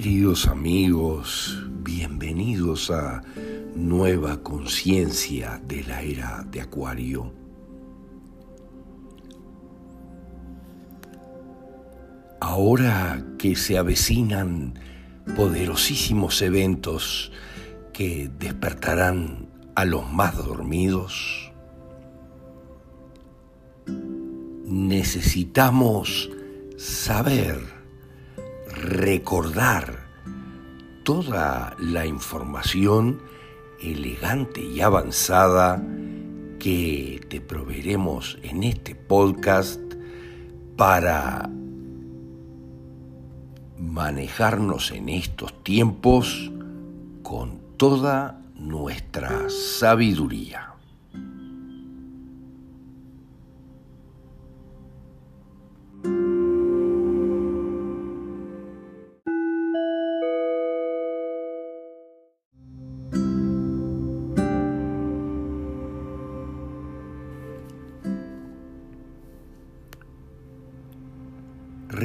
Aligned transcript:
Queridos 0.00 0.46
amigos, 0.46 1.60
bienvenidos 1.80 2.88
a 2.92 3.20
Nueva 3.74 4.44
Conciencia 4.44 5.60
de 5.66 5.82
la 5.82 6.02
Era 6.02 6.46
de 6.48 6.60
Acuario. 6.60 7.32
Ahora 12.38 13.26
que 13.40 13.56
se 13.56 13.76
avecinan 13.76 14.78
poderosísimos 15.34 16.42
eventos 16.42 17.32
que 17.92 18.30
despertarán 18.38 19.48
a 19.74 19.84
los 19.84 20.08
más 20.12 20.36
dormidos, 20.36 21.50
necesitamos 24.64 26.30
saber 26.76 27.77
recordar 28.88 30.08
toda 31.04 31.76
la 31.78 32.06
información 32.06 33.20
elegante 33.80 34.62
y 34.62 34.80
avanzada 34.80 35.82
que 36.58 37.20
te 37.28 37.42
proveeremos 37.42 38.38
en 38.42 38.64
este 38.64 38.94
podcast 38.94 39.80
para 40.76 41.50
manejarnos 43.78 44.90
en 44.92 45.10
estos 45.10 45.62
tiempos 45.62 46.50
con 47.22 47.60
toda 47.76 48.40
nuestra 48.54 49.50
sabiduría. 49.50 50.77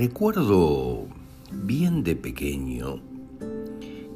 Recuerdo 0.06 1.08
bien 1.50 2.04
de 2.04 2.18
pequeño 2.18 3.00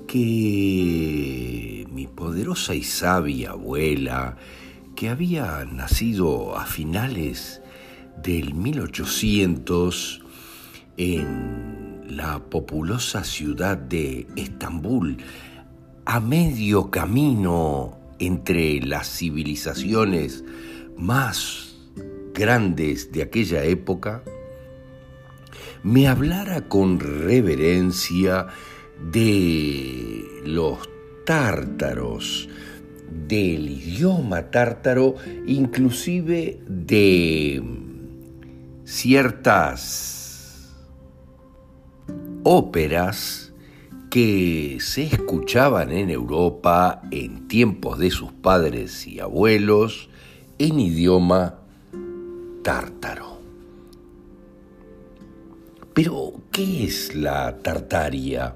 que 0.06 1.88
mi 1.90 2.08
poderosa 2.08 2.76
y 2.76 2.84
sabia 2.84 3.52
abuela, 3.52 4.36
que 4.98 5.08
había 5.08 5.64
nacido 5.64 6.58
a 6.58 6.66
finales 6.66 7.62
del 8.22 8.54
1800 8.54 10.24
en 10.98 12.04
la 12.10 12.40
populosa 12.40 13.24
ciudad 13.24 13.78
de 13.78 14.28
Estambul, 14.36 15.20
a 16.04 16.20
medio 16.20 16.92
camino 16.92 17.98
entre 18.20 18.82
las 18.82 19.08
civilizaciones 19.08 20.44
más 20.98 21.78
grandes 22.34 23.14
de 23.14 23.22
aquella 23.22 23.64
época, 23.64 24.22
me 25.84 26.08
hablara 26.08 26.68
con 26.68 27.00
reverencia 27.00 28.48
de 29.12 30.26
los 30.46 30.80
tártaros, 31.26 32.50
del 33.28 33.70
idioma 33.70 34.50
tártaro, 34.52 35.16
inclusive 35.46 36.60
de 36.68 37.62
ciertas 38.86 40.74
óperas 42.44 43.54
que 44.10 44.78
se 44.80 45.04
escuchaban 45.04 45.92
en 45.92 46.10
Europa 46.10 47.02
en 47.12 47.48
tiempos 47.50 48.00
de 48.00 48.10
sus 48.10 48.32
padres 48.32 49.06
y 49.06 49.20
abuelos 49.20 50.10
en 50.58 50.80
idioma 50.80 51.60
tártaro. 52.64 53.27
Pero, 55.98 56.32
¿qué 56.52 56.84
es 56.84 57.16
la 57.16 57.58
tartaria? 57.58 58.56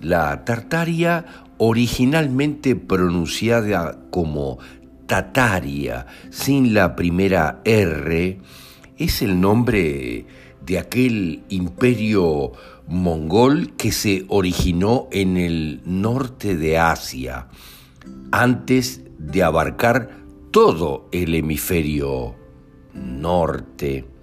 La 0.00 0.44
tartaria, 0.44 1.24
originalmente 1.58 2.74
pronunciada 2.74 4.00
como 4.10 4.58
Tataria, 5.06 6.08
sin 6.30 6.74
la 6.74 6.96
primera 6.96 7.60
R, 7.64 8.40
es 8.98 9.22
el 9.22 9.40
nombre 9.40 10.26
de 10.60 10.78
aquel 10.80 11.44
imperio 11.50 12.50
mongol 12.88 13.74
que 13.76 13.92
se 13.92 14.24
originó 14.26 15.06
en 15.12 15.36
el 15.36 15.82
norte 15.84 16.56
de 16.56 16.78
Asia, 16.78 17.46
antes 18.32 19.02
de 19.20 19.44
abarcar 19.44 20.18
todo 20.50 21.08
el 21.12 21.32
hemisferio 21.36 22.34
norte. 22.92 24.15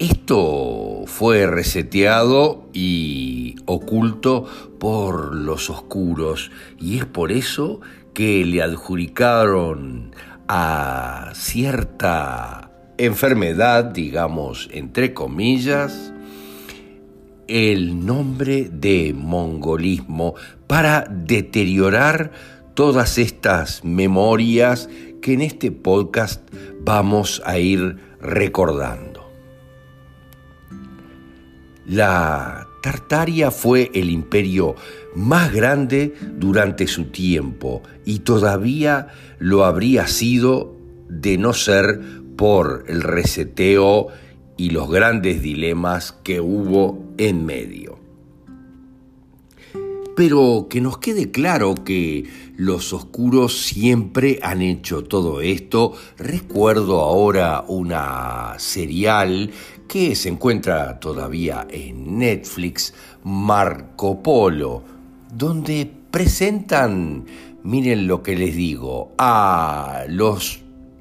Esto 0.00 1.02
fue 1.04 1.46
reseteado 1.46 2.70
y 2.72 3.56
oculto 3.66 4.46
por 4.78 5.34
los 5.34 5.68
oscuros 5.68 6.50
y 6.80 6.96
es 6.96 7.04
por 7.04 7.30
eso 7.32 7.82
que 8.14 8.46
le 8.46 8.62
adjudicaron 8.62 10.14
a 10.48 11.32
cierta 11.34 12.70
enfermedad, 12.96 13.84
digamos, 13.84 14.70
entre 14.72 15.12
comillas, 15.12 16.14
el 17.46 18.06
nombre 18.06 18.70
de 18.72 19.12
mongolismo 19.14 20.34
para 20.66 21.04
deteriorar 21.10 22.32
todas 22.72 23.18
estas 23.18 23.84
memorias 23.84 24.88
que 25.20 25.34
en 25.34 25.42
este 25.42 25.70
podcast 25.70 26.40
vamos 26.80 27.42
a 27.44 27.58
ir 27.58 27.98
recordando. 28.22 29.09
La 31.90 32.68
Tartaria 32.82 33.50
fue 33.50 33.90
el 33.94 34.10
imperio 34.10 34.76
más 35.16 35.52
grande 35.52 36.14
durante 36.36 36.86
su 36.86 37.06
tiempo 37.06 37.82
y 38.04 38.20
todavía 38.20 39.08
lo 39.40 39.64
habría 39.64 40.06
sido 40.06 40.76
de 41.08 41.36
no 41.36 41.52
ser 41.52 42.00
por 42.36 42.84
el 42.86 43.02
reseteo 43.02 44.06
y 44.56 44.70
los 44.70 44.88
grandes 44.88 45.42
dilemas 45.42 46.12
que 46.22 46.40
hubo 46.40 47.06
en 47.18 47.44
medio. 47.44 47.98
Pero 50.14 50.68
que 50.70 50.80
nos 50.80 50.98
quede 50.98 51.32
claro 51.32 51.74
que 51.74 52.24
los 52.56 52.92
oscuros 52.92 53.62
siempre 53.62 54.38
han 54.42 54.62
hecho 54.62 55.02
todo 55.02 55.40
esto. 55.40 55.94
Recuerdo 56.18 57.00
ahora 57.00 57.64
una 57.66 58.54
serial 58.58 59.50
que 59.90 60.14
se 60.14 60.28
encuentra 60.28 61.00
todavía 61.00 61.66
en 61.68 62.16
Netflix, 62.16 62.94
Marco 63.24 64.22
Polo, 64.22 64.84
donde 65.34 65.90
presentan, 66.12 67.26
miren 67.64 68.06
lo 68.06 68.22
que 68.22 68.36
les 68.36 68.54
digo, 68.54 69.10
a 69.18 70.04
los 70.06 70.60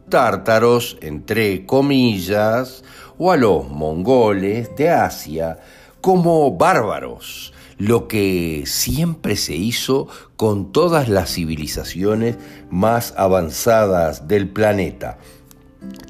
tártaros, 0.09 0.97
entre 1.01 1.67
comillas, 1.67 2.83
o 3.19 3.31
a 3.31 3.37
los 3.37 3.69
mongoles 3.69 4.75
de 4.75 4.89
Asia 4.89 5.59
como 6.01 6.57
bárbaros, 6.57 7.53
lo 7.77 8.07
que 8.07 8.63
siempre 8.65 9.35
se 9.35 9.53
hizo 9.55 10.07
con 10.35 10.71
todas 10.71 11.09
las 11.09 11.31
civilizaciones 11.31 12.37
más 12.71 13.13
avanzadas 13.17 14.27
del 14.27 14.49
planeta 14.49 15.19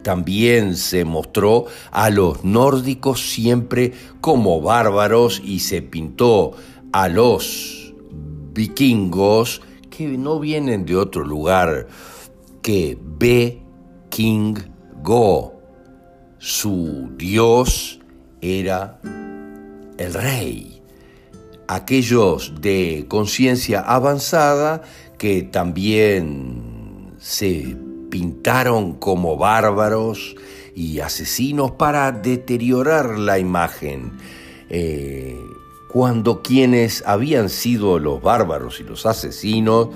también 0.01 0.75
se 0.75 1.05
mostró 1.05 1.65
a 1.91 2.09
los 2.09 2.43
nórdicos 2.43 3.31
siempre 3.31 3.93
como 4.21 4.61
bárbaros 4.61 5.41
y 5.43 5.59
se 5.59 5.81
pintó 5.81 6.53
a 6.91 7.07
los 7.07 7.93
vikingos 8.53 9.61
que 9.89 10.17
no 10.17 10.39
vienen 10.39 10.85
de 10.85 10.95
otro 10.95 11.23
lugar 11.23 11.87
que 12.61 12.97
Be 13.01 13.61
King 14.09 14.55
Go. 15.03 15.53
Su 16.39 17.11
dios 17.17 17.99
era 18.41 18.99
el 19.97 20.13
rey. 20.13 20.81
Aquellos 21.67 22.53
de 22.61 23.05
conciencia 23.07 23.81
avanzada 23.81 24.81
que 25.17 25.43
también 25.43 27.13
se 27.19 27.75
pintaron 28.09 28.93
como 28.93 29.37
bárbaros 29.37 30.35
y 30.75 30.99
asesinos 30.99 31.71
para 31.71 32.11
deteriorar 32.11 33.17
la 33.17 33.39
imagen. 33.39 34.13
Eh, 34.69 35.37
cuando 35.91 36.41
quienes 36.41 37.03
habían 37.05 37.49
sido 37.49 37.97
los 37.97 38.21
bárbaros 38.21 38.79
y 38.79 38.83
los 38.83 39.05
asesinos 39.05 39.89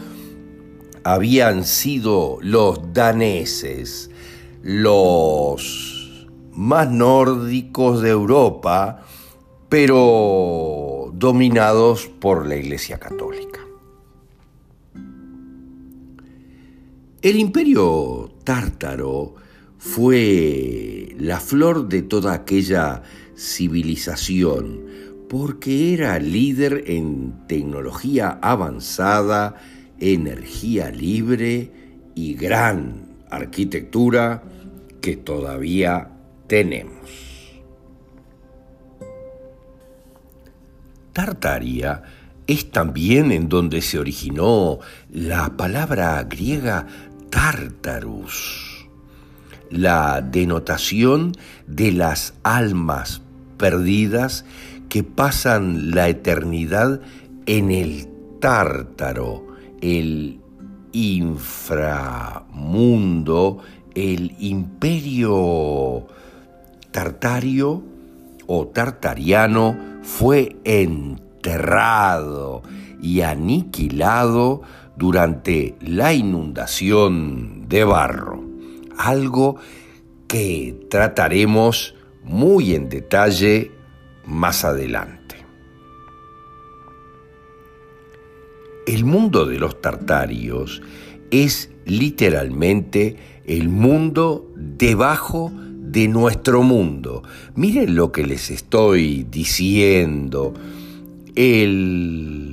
habían 1.04 1.66
sido 1.66 2.38
los 2.42 2.94
daneses, 2.94 4.10
los 4.64 6.28
más 6.52 6.90
nórdicos 6.90 8.02
de 8.02 8.10
Europa, 8.10 9.04
pero 9.70 11.12
dominados 11.14 12.08
por 12.08 12.48
la 12.48 12.56
Iglesia 12.56 12.98
Católica. 12.98 13.53
El 17.24 17.38
imperio 17.38 18.34
tártaro 18.44 19.36
fue 19.78 21.16
la 21.18 21.40
flor 21.40 21.88
de 21.88 22.02
toda 22.02 22.34
aquella 22.34 23.02
civilización 23.38 24.82
porque 25.30 25.94
era 25.94 26.20
líder 26.20 26.84
en 26.88 27.48
tecnología 27.48 28.40
avanzada, 28.42 29.56
energía 30.02 30.92
libre 30.92 31.72
y 32.14 32.34
gran 32.34 33.16
arquitectura 33.30 34.44
que 35.00 35.16
todavía 35.16 36.10
tenemos. 36.48 37.10
Tartaria 41.14 42.04
es 42.48 42.70
también 42.72 43.32
en 43.32 43.48
donde 43.48 43.82
se 43.82 43.98
originó 43.98 44.80
la 45.10 45.56
palabra 45.56 46.22
griega 46.24 46.88
Tartarus, 47.34 48.88
la 49.72 50.22
denotación 50.22 51.36
de 51.66 51.92
las 51.92 52.36
almas 52.44 53.24
perdidas 53.58 54.46
que 54.88 55.04
pasan 55.04 55.96
la 55.96 56.10
eternidad 56.10 57.02
en 57.48 57.72
el 57.72 58.08
Tártaro, 58.40 59.48
el 59.82 60.42
inframundo, 60.92 62.44
el 63.96 64.36
imperio 64.38 66.06
tartario 66.92 67.82
o 68.46 68.68
tartariano 68.68 69.76
fue 70.04 70.56
enterrado 70.66 72.62
y 73.02 73.22
aniquilado 73.22 74.62
durante 74.96 75.76
la 75.82 76.14
inundación 76.14 77.68
de 77.68 77.84
barro, 77.84 78.44
algo 78.98 79.58
que 80.28 80.76
trataremos 80.90 81.96
muy 82.24 82.74
en 82.74 82.90
detalle 82.90 83.72
más 84.26 84.64
adelante. 84.64 85.24
El 88.86 89.06
mundo 89.06 89.46
de 89.46 89.60
los 89.60 89.82
tartarios 89.82 90.82
es 91.32 91.72
literalmente 91.86 93.16
el 93.46 93.70
mundo 93.70 94.52
debajo 94.56 95.52
de 95.56 96.08
nuestro 96.08 96.64
mundo. 96.64 97.24
Miren 97.56 97.96
lo 97.96 98.12
que 98.12 98.26
les 98.26 98.50
estoy 98.50 99.26
diciendo. 99.30 100.54
El 101.36 102.53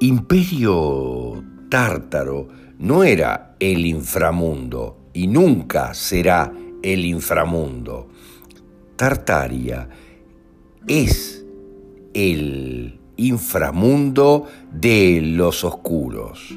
imperio 0.00 1.42
tártaro 1.68 2.48
no 2.78 3.02
era 3.02 3.56
el 3.58 3.84
inframundo 3.84 5.10
y 5.12 5.26
nunca 5.26 5.92
será 5.94 6.52
el 6.82 7.04
inframundo. 7.04 8.08
Tartaria 8.94 9.88
es 10.86 11.44
el 12.14 12.98
inframundo 13.16 14.46
de 14.72 15.20
los 15.20 15.64
oscuros. 15.64 16.56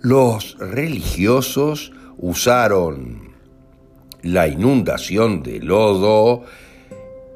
Los 0.00 0.56
religiosos 0.58 1.92
usaron 2.16 3.30
la 4.22 4.48
inundación 4.48 5.42
de 5.42 5.60
lodo 5.60 6.44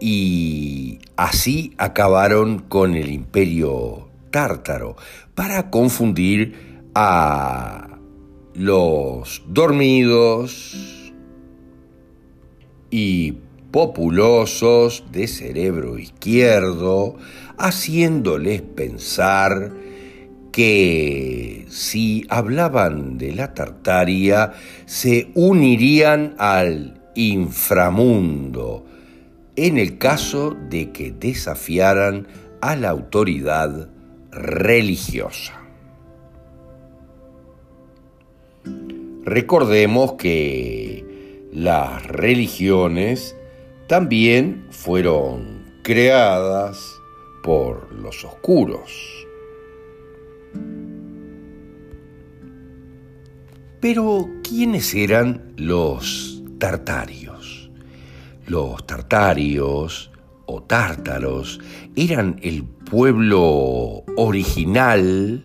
y 0.00 0.98
así 1.16 1.72
acabaron 1.78 2.58
con 2.60 2.94
el 2.94 3.10
imperio 3.10 4.03
tártaro 4.34 4.96
para 5.36 5.70
confundir 5.70 6.88
a 6.92 8.00
los 8.52 9.44
dormidos 9.46 11.12
y 12.90 13.38
populosos 13.70 15.04
de 15.12 15.28
cerebro 15.28 16.00
izquierdo, 16.00 17.14
haciéndoles 17.58 18.62
pensar 18.62 19.70
que 20.50 21.66
si 21.68 22.26
hablaban 22.28 23.18
de 23.18 23.36
la 23.36 23.54
Tartaria 23.54 24.52
se 24.86 25.30
unirían 25.36 26.34
al 26.38 27.00
inframundo 27.14 28.84
en 29.54 29.78
el 29.78 29.96
caso 29.98 30.56
de 30.68 30.90
que 30.90 31.12
desafiaran 31.12 32.26
a 32.60 32.74
la 32.74 32.90
autoridad 32.90 33.93
religiosa. 34.34 35.60
Recordemos 39.24 40.14
que 40.14 41.48
las 41.52 42.06
religiones 42.06 43.36
también 43.88 44.66
fueron 44.70 45.64
creadas 45.82 46.78
por 47.42 47.92
los 47.92 48.24
oscuros. 48.24 49.26
Pero, 53.80 54.28
¿quiénes 54.42 54.94
eran 54.94 55.52
los 55.56 56.42
tartarios? 56.58 57.70
Los 58.46 58.86
tartarios 58.86 60.10
o 60.46 60.62
tártaros 60.62 61.60
eran 61.94 62.38
el 62.42 62.64
pueblo 62.94 64.04
original 64.14 65.42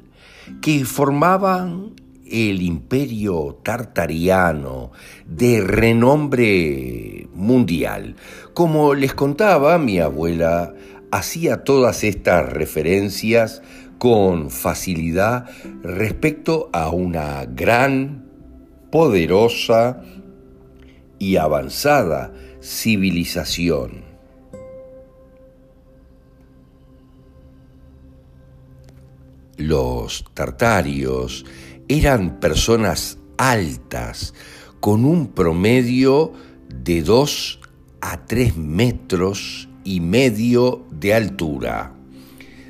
que 0.61 0.85
formaban 0.85 1.95
el 2.29 2.61
imperio 2.61 3.57
tartariano 3.63 4.91
de 5.25 5.59
renombre 5.59 7.27
mundial. 7.33 8.17
Como 8.53 8.93
les 8.93 9.15
contaba, 9.15 9.79
mi 9.79 9.97
abuela 9.97 10.75
hacía 11.11 11.63
todas 11.63 12.03
estas 12.03 12.47
referencias 12.53 13.63
con 13.97 14.51
facilidad 14.51 15.49
respecto 15.81 16.69
a 16.71 16.91
una 16.91 17.45
gran 17.45 18.25
poderosa 18.91 20.03
y 21.17 21.37
avanzada 21.37 22.31
civilización. 22.61 24.08
Los 29.59 30.23
tartarios 30.33 31.45
eran 31.89 32.39
personas 32.39 33.17
altas, 33.37 34.33
con 34.79 35.03
un 35.03 35.33
promedio 35.33 36.31
de 36.73 37.03
2 37.03 37.59
a 37.99 38.25
3 38.25 38.55
metros 38.55 39.67
y 39.83 39.99
medio 39.99 40.85
de 40.91 41.13
altura. 41.13 41.93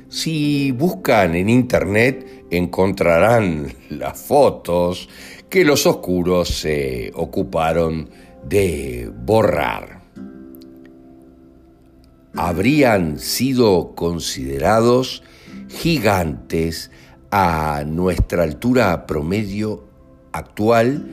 Si 0.08 0.72
buscan 0.72 1.36
en 1.36 1.48
internet 1.48 2.46
encontrarán 2.50 3.72
las 3.88 4.20
fotos 4.20 5.08
que 5.48 5.64
los 5.64 5.86
oscuros 5.86 6.48
se 6.48 7.12
ocuparon 7.14 8.10
de 8.44 9.12
borrar. 9.24 10.02
Habrían 12.34 13.20
sido 13.20 13.94
considerados 13.94 15.22
gigantes 15.70 16.90
a 17.30 17.84
nuestra 17.86 18.42
altura 18.42 19.06
promedio 19.06 19.84
actual 20.32 21.06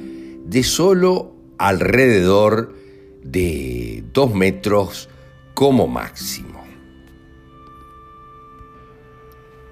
de 0.46 0.64
solo 0.64 1.34
alrededor 1.58 2.76
de 3.24 4.04
dos 4.14 4.34
metros 4.34 5.10
como 5.54 5.88
máximo. 5.88 6.64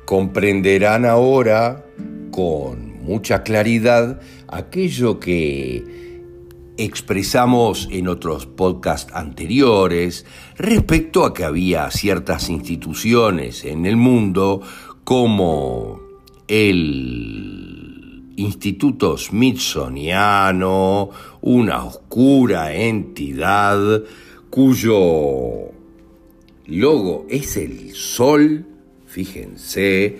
Comprenderán 0.05 1.05
ahora 1.05 1.85
con 2.31 3.01
mucha 3.01 3.43
claridad 3.43 4.21
aquello 4.47 5.19
que 5.19 6.04
expresamos 6.77 7.87
en 7.91 8.07
otros 8.07 8.45
podcasts 8.45 9.11
anteriores 9.13 10.25
respecto 10.57 11.25
a 11.25 11.33
que 11.33 11.43
había 11.43 11.89
ciertas 11.91 12.49
instituciones 12.49 13.65
en 13.65 13.85
el 13.85 13.95
mundo 13.95 14.61
como 15.03 16.01
el 16.47 18.33
Instituto 18.37 19.17
Smithsoniano, 19.17 21.09
una 21.41 21.85
oscura 21.85 22.73
entidad 22.73 24.03
cuyo 24.49 25.71
logo 26.65 27.25
es 27.29 27.55
el 27.57 27.93
sol, 27.95 28.65
fíjense, 29.05 30.19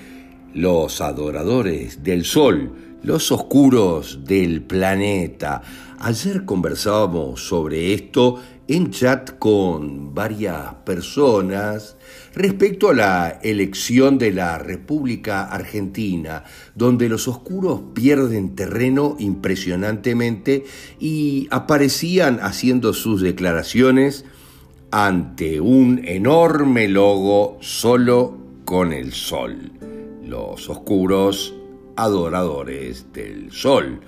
los 0.53 1.01
adoradores 1.01 2.03
del 2.03 2.23
sol 2.23 2.71
los 3.05 3.31
oscuros 3.31 4.25
del 4.25 4.63
planeta. 4.63 5.61
Ayer 5.99 6.45
conversábamos 6.45 7.47
sobre 7.47 7.93
esto 7.93 8.39
en 8.67 8.91
chat 8.91 9.37
con 9.39 10.13
varias 10.13 10.75
personas 10.85 11.97
respecto 12.33 12.89
a 12.89 12.93
la 12.93 13.39
elección 13.41 14.17
de 14.17 14.31
la 14.31 14.57
República 14.57 15.43
Argentina, 15.45 16.43
donde 16.75 17.07
los 17.07 17.27
oscuros 17.27 17.81
pierden 17.93 18.55
terreno 18.55 19.15
impresionantemente 19.19 20.65
y 20.99 21.47
aparecían 21.49 22.39
haciendo 22.41 22.93
sus 22.93 23.21
declaraciones 23.21 24.25
ante 24.91 25.61
un 25.61 26.01
enorme 26.05 26.87
logo 26.87 27.57
solo 27.61 28.37
con 28.65 28.91
el 28.91 29.13
sol. 29.13 29.71
Los 30.23 30.69
oscuros 30.69 31.55
adoradores 31.95 33.13
del 33.13 33.51
sol, 33.51 34.01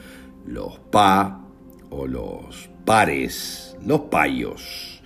los 0.46 0.80
pa 0.92 1.47
o 1.90 2.08
los 2.08 2.70
pares, 2.86 3.76
los 3.86 4.02
payos, 4.02 5.02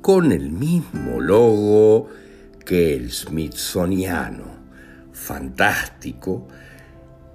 con 0.00 0.32
el 0.32 0.50
mismo 0.50 1.20
logo 1.20 2.08
que 2.64 2.94
el 2.94 3.10
Smithsoniano. 3.10 4.56
Fantástico 5.12 6.46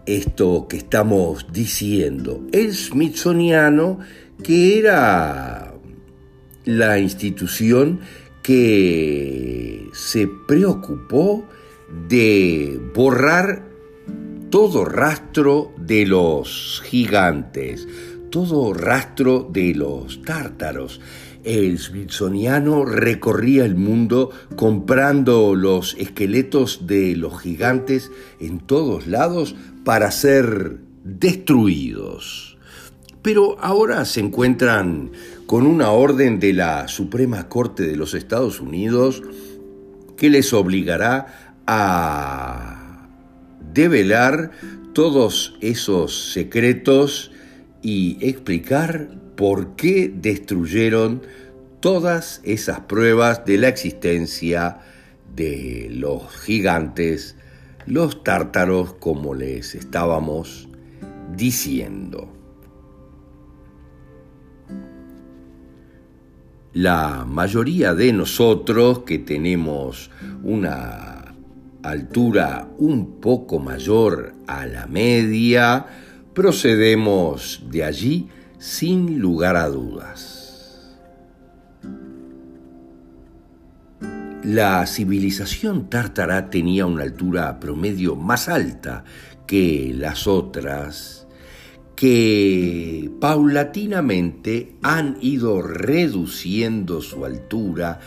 esto 0.06 0.68
que 0.68 0.78
estamos 0.78 1.48
diciendo. 1.52 2.46
El 2.52 2.74
Smithsoniano 2.74 4.00
que 4.44 4.80
era 4.80 5.74
la 6.66 7.00
institución 7.00 8.00
que 8.42 9.88
se 9.94 10.28
preocupó 10.48 11.46
de 12.08 12.80
borrar 12.96 13.71
todo 14.52 14.84
rastro 14.84 15.72
de 15.78 16.06
los 16.06 16.84
gigantes, 16.86 17.88
todo 18.30 18.74
rastro 18.74 19.50
de 19.50 19.74
los 19.74 20.22
tártaros. 20.24 21.00
El 21.46 21.80
Smithsoniano 21.80 22.84
recorría 22.84 23.64
el 23.64 23.76
mundo 23.76 24.30
comprando 24.58 25.56
los 25.56 25.96
esqueletos 25.98 26.86
de 26.86 27.16
los 27.16 27.40
gigantes 27.40 28.12
en 28.42 28.60
todos 28.60 29.08
lados 29.08 29.56
para 29.86 30.12
ser 30.12 30.80
destruidos. 31.06 32.58
Pero 33.22 33.58
ahora 33.62 34.04
se 34.04 34.20
encuentran 34.20 35.12
con 35.46 35.66
una 35.66 35.92
orden 35.92 36.42
de 36.42 36.52
la 36.52 36.90
Suprema 36.90 37.48
Corte 37.48 37.84
de 37.84 37.96
los 37.96 38.14
Estados 38.14 38.60
Unidos 38.60 39.24
que 40.18 40.30
les 40.30 40.52
obligará 40.52 41.56
a 41.66 42.81
develar 43.74 44.52
todos 44.94 45.56
esos 45.62 46.34
secretos 46.34 47.32
y 47.82 48.18
explicar 48.22 49.10
por 49.36 49.76
qué 49.76 50.12
destruyeron 50.14 51.22
todas 51.80 52.42
esas 52.44 52.82
pruebas 52.82 53.46
de 53.46 53.58
la 53.58 53.68
existencia 53.70 54.80
de 55.36 55.88
los 55.92 56.30
gigantes, 56.42 57.36
los 57.86 58.24
tártaros, 58.24 58.94
como 58.94 59.34
les 59.34 59.76
estábamos 59.76 60.70
diciendo. 61.36 62.32
La 66.74 67.26
mayoría 67.28 67.94
de 67.94 68.14
nosotros 68.14 69.00
que 69.00 69.20
tenemos 69.20 70.10
una 70.44 71.11
altura 71.84 72.68
un 72.78 73.20
poco 73.20 73.60
mayor 73.60 74.34
a 74.48 74.66
la 74.66 74.88
media, 74.88 75.86
procedemos 76.34 77.64
de 77.70 77.84
allí 77.84 78.30
sin 78.58 79.20
lugar 79.20 79.56
a 79.56 79.68
dudas. 79.68 80.42
La 84.44 84.86
civilización 84.88 85.90
tártara 85.90 86.50
tenía 86.50 86.88
una 86.88 87.04
altura 87.04 87.60
promedio 87.60 88.16
más 88.16 88.50
alta 88.50 89.04
que 89.46 89.94
las 89.96 90.26
otras, 90.26 91.28
que 91.96 93.12
paulatinamente 93.20 94.76
han 94.82 95.18
ido 95.22 95.62
reduciendo 95.62 97.02
su 97.02 97.24
altura 97.24 98.00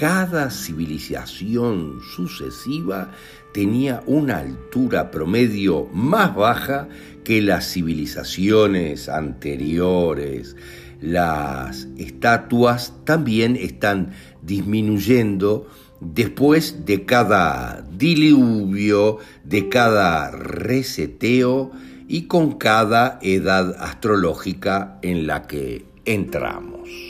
cada 0.00 0.48
civilización 0.48 2.00
sucesiva 2.16 3.10
tenía 3.52 4.02
una 4.06 4.38
altura 4.38 5.10
promedio 5.10 5.88
más 5.92 6.34
baja 6.34 6.88
que 7.22 7.42
las 7.42 7.70
civilizaciones 7.70 9.10
anteriores. 9.10 10.56
Las 11.02 11.86
estatuas 11.98 12.94
también 13.04 13.56
están 13.56 14.12
disminuyendo 14.40 15.68
después 16.00 16.86
de 16.86 17.04
cada 17.04 17.84
diluvio, 17.94 19.18
de 19.44 19.68
cada 19.68 20.30
reseteo 20.30 21.72
y 22.08 22.22
con 22.22 22.52
cada 22.52 23.18
edad 23.20 23.76
astrológica 23.78 24.98
en 25.02 25.26
la 25.26 25.46
que 25.46 25.84
entramos. 26.06 27.09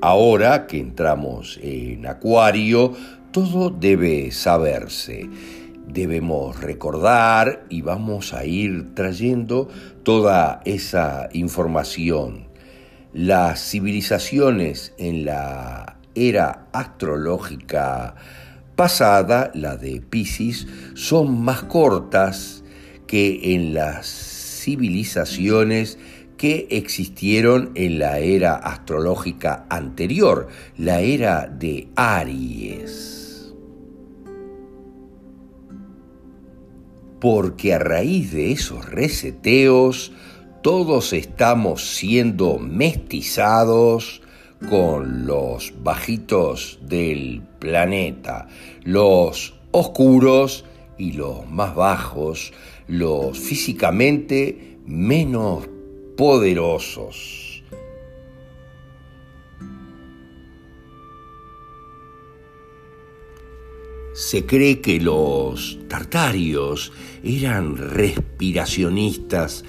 Ahora 0.00 0.68
que 0.68 0.78
entramos 0.78 1.58
en 1.60 2.06
Acuario, 2.06 2.92
todo 3.32 3.70
debe 3.70 4.30
saberse. 4.30 5.28
Debemos 5.88 6.60
recordar 6.60 7.64
y 7.68 7.82
vamos 7.82 8.32
a 8.32 8.44
ir 8.44 8.94
trayendo 8.94 9.68
toda 10.04 10.60
esa 10.64 11.28
información. 11.32 12.46
Las 13.12 13.60
civilizaciones 13.60 14.94
en 14.98 15.24
la 15.24 15.96
era 16.14 16.68
astrológica 16.72 18.14
pasada, 18.76 19.50
la 19.54 19.76
de 19.76 20.00
Pisces, 20.00 20.68
son 20.94 21.42
más 21.42 21.64
cortas 21.64 22.62
que 23.08 23.54
en 23.54 23.74
las 23.74 24.06
civilizaciones 24.06 25.98
que 26.38 26.68
existieron 26.70 27.72
en 27.74 27.98
la 27.98 28.20
era 28.20 28.54
astrológica 28.54 29.66
anterior, 29.68 30.48
la 30.78 31.00
era 31.00 31.46
de 31.46 31.88
Aries. 31.96 33.52
Porque 37.20 37.74
a 37.74 37.80
raíz 37.80 38.32
de 38.32 38.52
esos 38.52 38.86
reseteos, 38.86 40.12
todos 40.62 41.12
estamos 41.12 41.96
siendo 41.96 42.58
mestizados 42.58 44.22
con 44.70 45.26
los 45.26 45.74
bajitos 45.82 46.78
del 46.82 47.42
planeta, 47.58 48.46
los 48.84 49.54
oscuros 49.72 50.64
y 50.96 51.12
los 51.12 51.48
más 51.50 51.74
bajos, 51.74 52.52
los 52.86 53.36
físicamente 53.36 54.78
menos 54.86 55.68
poderosos. 56.18 57.62
Se 64.14 64.44
cree 64.44 64.80
que 64.80 65.00
los 65.00 65.78
tartarios 65.86 66.92
eran 67.22 67.76
respiracionistas, 67.76 69.64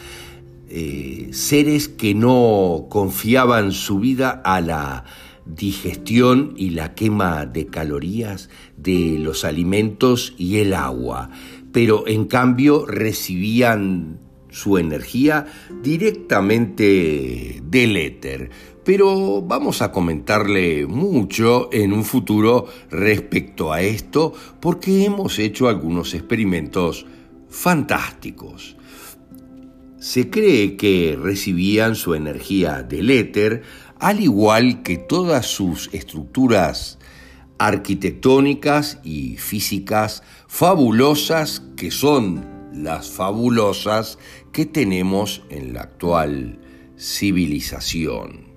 eh, 0.69 1.29
seres 1.33 1.87
que 1.87 2.15
no 2.15 2.87
confiaban 2.89 3.71
su 3.71 3.99
vida 3.99 4.41
a 4.43 4.59
la 4.59 5.05
digestión 5.45 6.55
y 6.57 6.71
la 6.71 6.95
quema 6.95 7.45
de 7.45 7.67
calorías 7.67 8.49
de 8.75 9.19
los 9.19 9.45
alimentos 9.45 10.33
y 10.35 10.57
el 10.57 10.73
agua, 10.73 11.29
pero 11.71 12.07
en 12.07 12.25
cambio 12.25 12.87
recibían 12.87 14.28
su 14.49 14.77
energía 14.77 15.45
directamente 15.81 17.61
del 17.63 17.97
éter. 17.97 18.49
Pero 18.83 19.41
vamos 19.41 19.81
a 19.81 19.91
comentarle 19.91 20.87
mucho 20.87 21.69
en 21.71 21.93
un 21.93 22.03
futuro 22.03 22.65
respecto 22.89 23.71
a 23.71 23.81
esto 23.81 24.33
porque 24.59 25.05
hemos 25.05 25.37
hecho 25.37 25.67
algunos 25.67 26.13
experimentos 26.13 27.05
fantásticos. 27.49 28.75
Se 29.99 30.29
cree 30.29 30.77
que 30.77 31.17
recibían 31.21 31.95
su 31.95 32.15
energía 32.15 32.83
del 32.83 33.09
éter 33.11 33.63
al 33.99 34.21
igual 34.21 34.81
que 34.81 34.97
todas 34.97 35.45
sus 35.45 35.89
estructuras 35.93 36.99
arquitectónicas 37.57 38.99
y 39.03 39.35
físicas 39.35 40.23
fabulosas 40.47 41.61
que 41.75 41.91
son 41.91 42.58
las 42.83 43.09
fabulosas 43.09 44.17
que 44.51 44.65
tenemos 44.65 45.43
en 45.49 45.73
la 45.73 45.81
actual 45.81 46.59
civilización. 46.97 48.49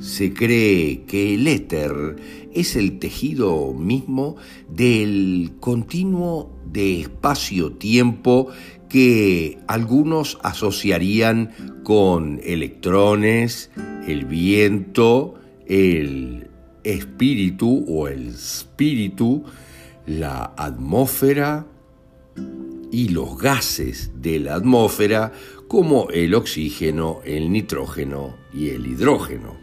se 0.00 0.32
cree 0.32 1.02
que 1.02 1.34
el 1.34 1.46
éter 1.46 2.16
es 2.54 2.74
el 2.74 2.98
tejido 2.98 3.74
mismo 3.74 4.36
del 4.68 5.52
continuo 5.60 6.50
de 6.72 7.00
espacio-tiempo 7.02 8.48
que 8.88 9.58
algunos 9.68 10.38
asociarían 10.42 11.52
con 11.84 12.40
electrones, 12.42 13.70
el 14.08 14.24
viento, 14.24 15.34
el 15.66 16.48
espíritu 16.82 17.84
o 17.86 18.08
el 18.08 18.28
espíritu, 18.28 19.44
la 20.18 20.54
atmósfera 20.56 21.66
y 22.90 23.10
los 23.10 23.38
gases 23.38 24.10
de 24.20 24.40
la 24.40 24.56
atmósfera 24.56 25.32
como 25.68 26.08
el 26.10 26.34
oxígeno, 26.34 27.20
el 27.24 27.52
nitrógeno 27.52 28.34
y 28.52 28.70
el 28.70 28.86
hidrógeno. 28.86 29.56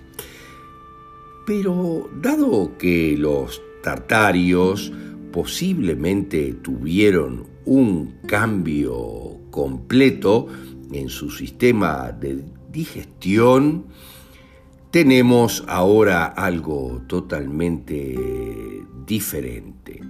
Pero 1.46 2.10
dado 2.22 2.78
que 2.78 3.16
los 3.18 3.62
tartarios 3.84 4.94
posiblemente 5.34 6.54
tuvieron 6.54 7.46
un 7.66 8.20
cambio 8.26 9.40
completo 9.52 10.48
en 10.94 11.10
su 11.10 11.30
sistema 11.30 12.14
de 12.14 12.46
digestión, 12.72 13.88
tenemos 14.92 15.66
ahora 15.68 16.26
algo 16.26 17.02
totalmente 17.08 18.16
diferente. 19.06 20.02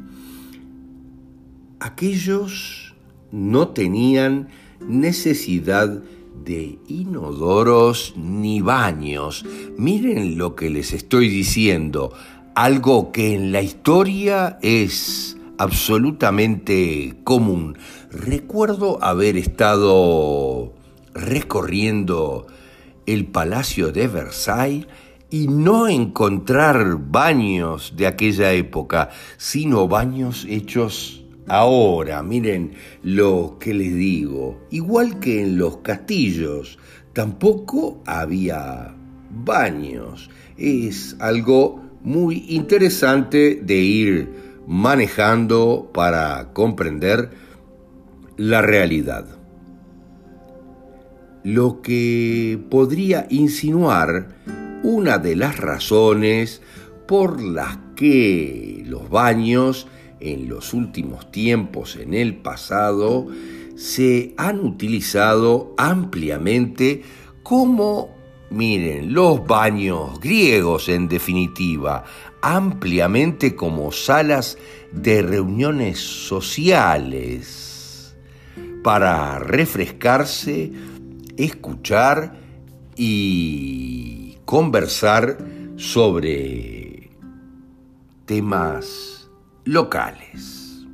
Aquellos 1.79 2.95
no 3.31 3.67
tenían 3.69 4.49
necesidad 4.79 6.01
de 6.43 6.79
inodoros 6.87 8.13
ni 8.15 8.61
baños. 8.61 9.45
Miren 9.77 10.37
lo 10.37 10.55
que 10.55 10.69
les 10.69 10.93
estoy 10.93 11.29
diciendo, 11.29 12.13
algo 12.55 13.11
que 13.11 13.35
en 13.35 13.51
la 13.51 13.61
historia 13.61 14.57
es 14.61 15.37
absolutamente 15.59 17.15
común. 17.23 17.77
Recuerdo 18.11 19.03
haber 19.03 19.37
estado 19.37 20.73
recorriendo 21.13 22.47
el 23.05 23.25
Palacio 23.27 23.91
de 23.91 24.07
Versailles 24.07 24.87
y 25.29 25.47
no 25.47 25.87
encontrar 25.87 26.97
baños 26.97 27.93
de 27.97 28.07
aquella 28.07 28.53
época, 28.53 29.09
sino 29.37 29.87
baños 29.87 30.45
hechos 30.49 31.16
ahora. 31.47 32.21
Miren 32.23 32.73
lo 33.03 33.57
que 33.59 33.73
les 33.73 33.95
digo. 33.95 34.59
Igual 34.69 35.19
que 35.19 35.41
en 35.41 35.57
los 35.57 35.77
castillos, 35.77 36.77
tampoco 37.13 38.01
había 38.05 38.93
baños. 39.43 40.29
Es 40.57 41.15
algo 41.19 41.81
muy 42.03 42.45
interesante 42.49 43.59
de 43.63 43.75
ir 43.75 44.29
manejando 44.67 45.89
para 45.93 46.51
comprender 46.53 47.31
la 48.37 48.61
realidad. 48.61 49.25
Lo 51.43 51.81
que 51.81 52.59
podría 52.69 53.25
insinuar 53.29 54.35
una 54.83 55.17
de 55.17 55.35
las 55.35 55.57
razones 55.57 56.61
por 57.07 57.41
las 57.41 57.77
que 57.95 58.83
los 58.85 59.09
baños 59.09 59.87
en 60.19 60.49
los 60.49 60.73
últimos 60.73 61.31
tiempos, 61.31 61.95
en 61.95 62.13
el 62.13 62.35
pasado, 62.35 63.27
se 63.75 64.33
han 64.37 64.59
utilizado 64.59 65.73
ampliamente 65.77 67.03
como, 67.43 68.09
miren, 68.49 69.13
los 69.13 69.45
baños 69.45 70.19
griegos 70.19 70.89
en 70.89 71.07
definitiva, 71.07 72.03
ampliamente 72.41 73.55
como 73.55 73.91
salas 73.91 74.57
de 74.91 75.21
reuniones 75.21 75.99
sociales 75.99 78.15
para 78.83 79.39
refrescarse, 79.39 80.71
escuchar 81.37 82.35
y 82.95 84.37
conversar 84.45 85.37
sobre 85.75 87.11
temas 88.25 89.16
locales. 89.67 90.85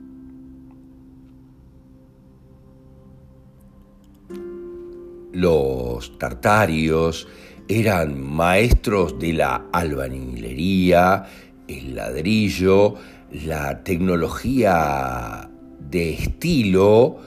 Los 5.32 6.18
tartarios 6.18 7.28
eran 7.68 8.20
maestros 8.20 9.20
de 9.20 9.34
la 9.34 9.68
albañilería, 9.72 11.26
el 11.68 11.96
ladrillo, 11.96 12.96
la 13.46 13.84
tecnología 13.84 15.50
de 15.80 16.14
estilo, 16.14 17.18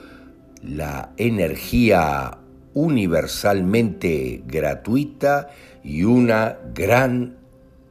la 0.63 1.13
energía 1.15 2.37
universalmente 2.73 4.43
gratuita 4.45 5.49
y 5.83 6.03
una 6.03 6.57
gran 6.73 7.37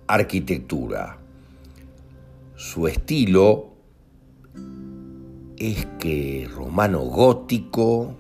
arquitectura. 0.07 1.26
Su 2.57 2.88
estilo 2.88 3.75
es 5.59 5.87
que 5.99 6.49
romano 6.51 7.01
gótico, 7.01 8.16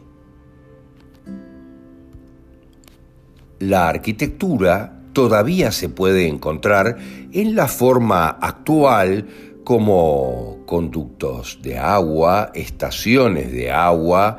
la 3.60 3.88
arquitectura 3.88 5.00
todavía 5.14 5.72
se 5.72 5.88
puede 5.88 6.28
encontrar 6.28 6.98
en 7.32 7.56
la 7.56 7.66
forma 7.66 8.28
actual 8.28 9.26
como 9.64 10.58
conductos 10.66 11.60
de 11.62 11.78
agua, 11.78 12.52
estaciones 12.54 13.50
de 13.52 13.70
agua, 13.70 14.36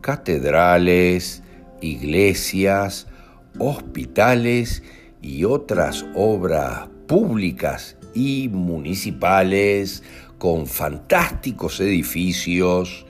catedrales, 0.00 1.42
iglesias, 1.80 3.08
hospitales 3.58 4.84
y 5.20 5.42
otras 5.42 6.06
obras 6.14 6.88
públicas 7.08 7.96
y 8.14 8.48
municipales 8.48 10.02
con 10.38 10.66
fantásticos 10.66 11.80
edificios 11.80 13.06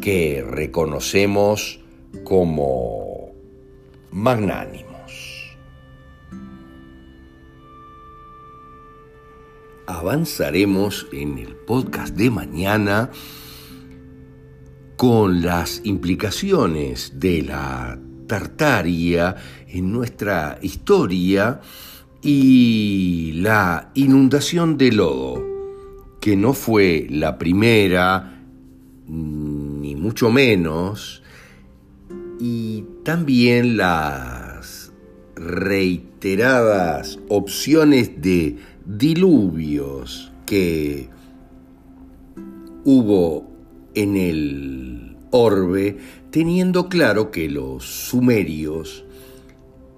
que 0.00 0.44
reconocemos 0.48 1.80
como 2.24 3.32
magnánimos. 4.10 4.90
Avanzaremos 9.86 11.06
en 11.12 11.38
el 11.38 11.56
podcast 11.56 12.14
de 12.14 12.30
mañana 12.30 13.10
con 14.96 15.42
las 15.42 15.80
implicaciones 15.84 17.18
de 17.18 17.42
la 17.42 17.98
Tartaria 18.26 19.34
en 19.66 19.90
nuestra 19.90 20.58
historia 20.62 21.60
y 22.22 23.32
la 23.36 23.90
inundación 23.94 24.76
de 24.76 24.92
lodo, 24.92 25.42
que 26.20 26.36
no 26.36 26.52
fue 26.52 27.06
la 27.08 27.38
primera, 27.38 28.42
ni 29.06 29.96
mucho 29.96 30.30
menos, 30.30 31.22
y 32.38 32.84
también 33.04 33.76
las 33.76 34.92
reiteradas 35.34 37.18
opciones 37.28 38.20
de 38.20 38.56
diluvios 38.84 40.32
que 40.44 41.08
hubo 42.84 43.46
en 43.94 44.16
el 44.16 45.16
orbe, 45.30 45.98
teniendo 46.30 46.88
claro 46.88 47.30
que 47.30 47.48
los 47.48 47.84
sumerios 47.84 49.04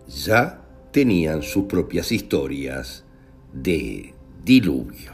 ya 0.09 0.62
tenían 0.93 1.43
sus 1.43 1.65
propias 1.65 2.13
historias 2.13 3.05
de 3.53 4.15
diluvio. 4.45 5.12